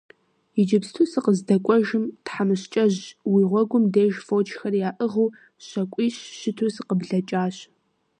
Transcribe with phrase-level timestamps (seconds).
[0.59, 3.01] Иджыпсту сыкъыздэкӀуэжым, тхьэмыщкӀэжь,
[3.31, 5.33] уи гъуэгум деж фочхэр яӀыгъыу
[5.65, 7.55] щакӀуищ щыту сыкъыблэкӀащ.